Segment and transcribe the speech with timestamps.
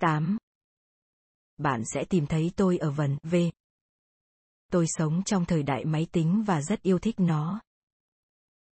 [0.00, 0.36] 8.
[1.56, 3.34] Bạn sẽ tìm thấy tôi ở vần V.
[4.72, 7.60] Tôi sống trong thời đại máy tính và rất yêu thích nó.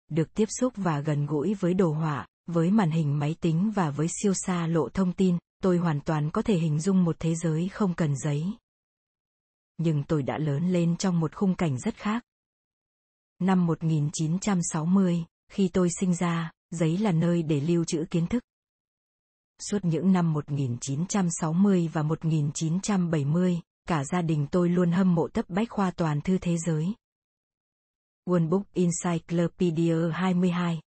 [0.09, 3.91] Được tiếp xúc và gần gũi với đồ họa, với màn hình máy tính và
[3.91, 7.35] với siêu xa lộ thông tin, tôi hoàn toàn có thể hình dung một thế
[7.35, 8.45] giới không cần giấy.
[9.79, 12.25] Nhưng tôi đã lớn lên trong một khung cảnh rất khác.
[13.39, 18.43] Năm 1960, khi tôi sinh ra, giấy là nơi để lưu trữ kiến thức.
[19.71, 25.71] Suốt những năm 1960 và 1970, cả gia đình tôi luôn hâm mộ tấp bách
[25.71, 26.95] khoa toàn thư thế giới.
[28.27, 30.81] World Book Encyclopedia 22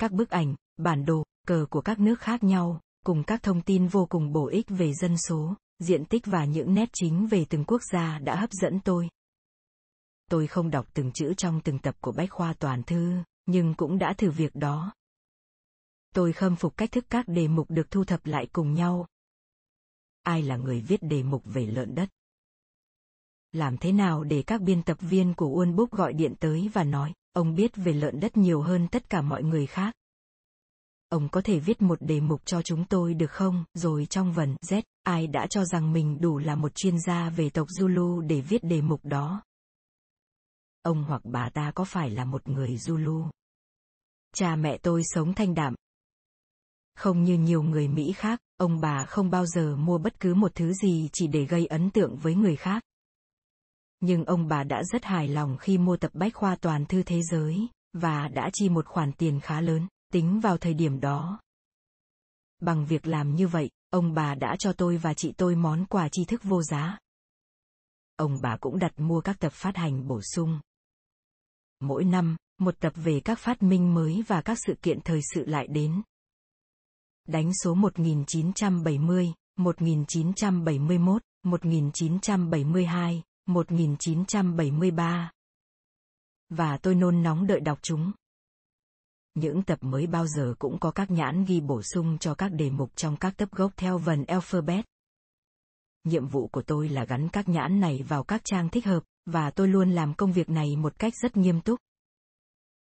[0.00, 3.86] Các bức ảnh, bản đồ, cờ của các nước khác nhau, cùng các thông tin
[3.86, 7.64] vô cùng bổ ích về dân số, diện tích và những nét chính về từng
[7.64, 9.08] quốc gia đã hấp dẫn tôi.
[10.30, 13.98] Tôi không đọc từng chữ trong từng tập của Bách Khoa Toàn Thư, nhưng cũng
[13.98, 14.92] đã thử việc đó.
[16.14, 19.06] Tôi khâm phục cách thức các đề mục được thu thập lại cùng nhau.
[20.22, 22.08] Ai là người viết đề mục về lợn đất?
[23.52, 26.84] Làm thế nào để các biên tập viên của Uôn Búc gọi điện tới và
[26.84, 29.94] nói, ông biết về lợn đất nhiều hơn tất cả mọi người khác?
[31.08, 33.64] Ông có thể viết một đề mục cho chúng tôi được không?
[33.74, 37.50] Rồi trong vần Z, ai đã cho rằng mình đủ là một chuyên gia về
[37.50, 39.42] tộc Zulu để viết đề mục đó?
[40.82, 43.30] Ông hoặc bà ta có phải là một người Zulu?
[44.34, 45.74] Cha mẹ tôi sống thanh đạm.
[46.98, 50.54] Không như nhiều người Mỹ khác, ông bà không bao giờ mua bất cứ một
[50.54, 52.82] thứ gì chỉ để gây ấn tượng với người khác.
[54.00, 57.22] Nhưng ông bà đã rất hài lòng khi mua tập bách khoa toàn thư thế
[57.22, 61.40] giới, và đã chi một khoản tiền khá lớn tính vào thời điểm đó.
[62.60, 66.08] Bằng việc làm như vậy, ông bà đã cho tôi và chị tôi món quà
[66.12, 66.98] tri thức vô giá.
[68.16, 70.60] Ông bà cũng đặt mua các tập phát hành bổ sung.
[71.80, 75.44] Mỗi năm, một tập về các phát minh mới và các sự kiện thời sự
[75.46, 76.02] lại đến.
[77.28, 85.32] Đánh số 1970, 1971, 1972, 1973.
[86.48, 88.12] Và tôi nôn nóng đợi đọc chúng.
[89.34, 92.70] Những tập mới bao giờ cũng có các nhãn ghi bổ sung cho các đề
[92.70, 94.84] mục trong các tập gốc theo vần alphabet.
[96.04, 99.50] Nhiệm vụ của tôi là gắn các nhãn này vào các trang thích hợp, và
[99.50, 101.80] tôi luôn làm công việc này một cách rất nghiêm túc.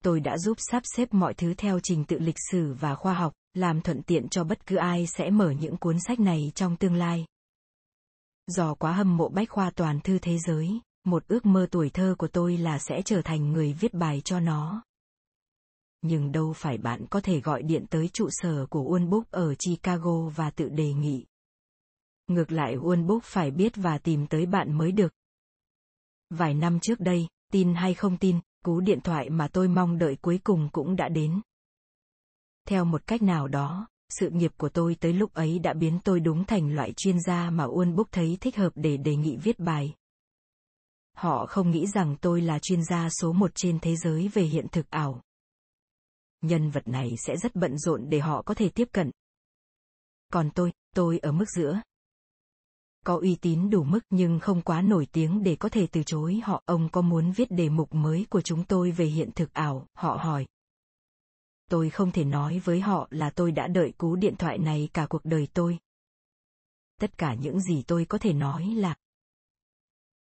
[0.03, 3.34] Tôi đã giúp sắp xếp mọi thứ theo trình tự lịch sử và khoa học,
[3.53, 6.95] làm thuận tiện cho bất cứ ai sẽ mở những cuốn sách này trong tương
[6.95, 7.25] lai.
[8.47, 12.16] Dò quá hâm mộ bách khoa toàn thư thế giới, một ước mơ tuổi thơ
[12.17, 14.84] của tôi là sẽ trở thành người viết bài cho nó
[16.01, 20.29] nhưng đâu phải bạn có thể gọi điện tới trụ sở của Unbook ở Chicago
[20.35, 21.25] và tự đề nghị.
[22.28, 25.13] Ngược lại Unbook phải biết và tìm tới bạn mới được.
[26.29, 30.16] Vài năm trước đây, tin hay không tin, cú điện thoại mà tôi mong đợi
[30.16, 31.41] cuối cùng cũng đã đến.
[32.72, 36.20] Theo một cách nào đó, sự nghiệp của tôi tới lúc ấy đã biến tôi
[36.20, 39.96] đúng thành loại chuyên gia mà Unbook thấy thích hợp để đề nghị viết bài.
[41.18, 44.68] Họ không nghĩ rằng tôi là chuyên gia số một trên thế giới về hiện
[44.72, 45.22] thực ảo
[46.42, 49.12] nhân vật này sẽ rất bận rộn để họ có thể tiếp cận.
[50.34, 51.82] Còn tôi, tôi ở mức giữa.
[53.06, 56.42] Có uy tín đủ mức nhưng không quá nổi tiếng để có thể từ chối
[56.44, 56.64] họ.
[56.66, 60.18] Ông có muốn viết đề mục mới của chúng tôi về hiện thực ảo, họ
[60.22, 60.46] hỏi.
[61.72, 65.06] Tôi không thể nói với họ là tôi đã đợi cú điện thoại này cả
[65.09, 65.80] cuộc đời tôi.
[67.00, 68.96] Tất cả những gì tôi có thể nói là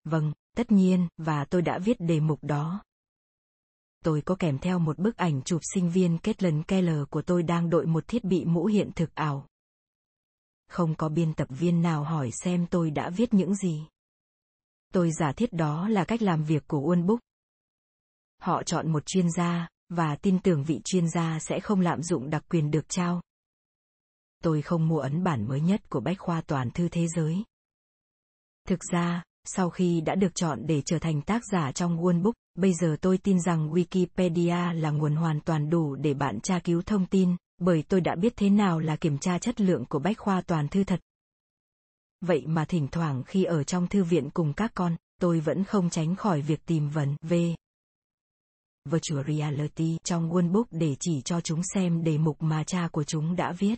[0.03, 2.83] Vâng, tất nhiên, và tôi đã viết đề mục đó
[4.03, 7.69] tôi có kèm theo một bức ảnh chụp sinh viên Caitlin Keller của tôi đang
[7.69, 9.47] đội một thiết bị mũ hiện thực ảo.
[10.67, 13.87] Không có biên tập viên nào hỏi xem tôi đã viết những gì.
[14.93, 17.19] Tôi giả thiết đó là cách làm việc của Unbook.
[18.41, 22.29] Họ chọn một chuyên gia, và tin tưởng vị chuyên gia sẽ không lạm dụng
[22.29, 23.21] đặc quyền được trao.
[24.43, 27.43] Tôi không mua ấn bản mới nhất của Bách khoa toàn thư thế giới.
[28.67, 32.73] Thực ra, sau khi đã được chọn để trở thành tác giả trong World bây
[32.73, 37.05] giờ tôi tin rằng Wikipedia là nguồn hoàn toàn đủ để bạn tra cứu thông
[37.05, 40.41] tin, bởi tôi đã biết thế nào là kiểm tra chất lượng của bách khoa
[40.41, 40.99] toàn thư thật.
[42.21, 45.89] Vậy mà thỉnh thoảng khi ở trong thư viện cùng các con, tôi vẫn không
[45.89, 47.55] tránh khỏi việc tìm vấn về
[48.91, 53.03] virtual reality trong World Book để chỉ cho chúng xem đề mục mà cha của
[53.03, 53.75] chúng đã viết.